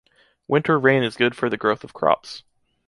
Winter 0.47 0.79
rain 0.79 1.03
is 1.03 1.15
good 1.15 1.35
for 1.35 1.47
the 1.47 1.57
growth 1.57 1.83
of 1.83 1.93
crops. 1.93 2.41